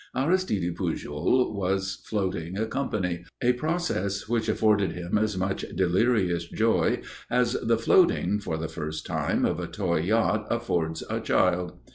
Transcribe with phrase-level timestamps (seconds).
[0.15, 7.03] Aristide Pujol was floating a company, a process which afforded him as much delirious joy
[7.29, 11.73] as the floating, for the first time, of a toy yacht affords a child.